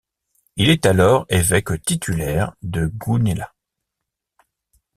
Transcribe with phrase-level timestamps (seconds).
[0.55, 3.53] Il est alors évêque titulaire de Gunela.